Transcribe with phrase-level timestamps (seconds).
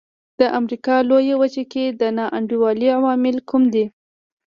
[0.39, 3.85] د امریکا لویه وچه کې د نا انډولۍ عوامل کوم دي.